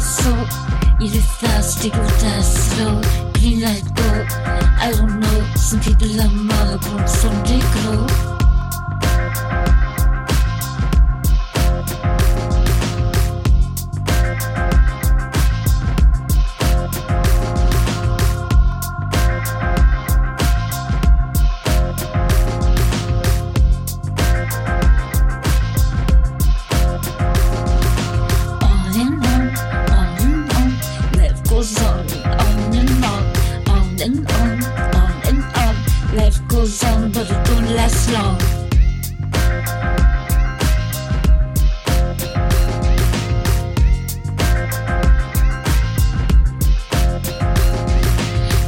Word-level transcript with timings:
So, 0.00 0.30
Il 1.02 1.16
est 1.16 1.18
fast, 1.18 1.84
il 1.84 1.92
est 1.92 2.42
slow, 2.42 3.00
il 3.42 3.60
let 3.60 3.82
go. 3.94 4.02
I 4.78 4.92
don't 4.92 5.18
know, 5.18 5.44
some 5.56 5.80
people 5.80 6.20
are 6.20 6.28
mob, 6.28 6.82
some 7.08 7.42
they 7.44 7.58
go 7.58 7.79
on 34.38 34.62
on, 34.94 35.12
and 35.28 35.42
on. 35.64 35.74
Life 36.16 36.38
goes 36.48 36.82
on, 36.84 37.10
but 37.12 37.30
it 37.30 37.44
don't 37.46 37.68
last 37.74 38.10
long. 38.12 38.38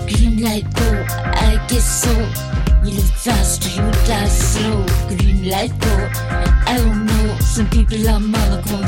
Green 0.07 0.43
light 0.43 0.67
go, 0.75 1.05
I 1.49 1.65
guess 1.69 2.03
so. 2.03 2.13
You 2.85 2.97
live 2.97 3.11
fast 3.11 3.65
you 3.77 3.91
die 4.07 4.29
slow. 4.29 4.85
Green 5.09 5.49
light 5.51 5.73
go, 5.81 5.95
I 6.67 6.77
don't 6.79 7.07
know. 7.07 7.37
Some 7.41 7.69
people 7.69 8.09
are 8.09 8.21
monochrome, 8.21 8.82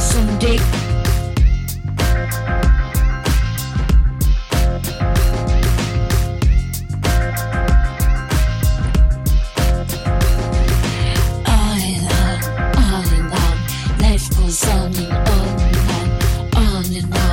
on 14.44 14.92
and 14.94 15.12
on 15.12 15.60
and 15.60 16.54
on 16.54 16.96
and 16.96 17.14
on. 17.14 17.23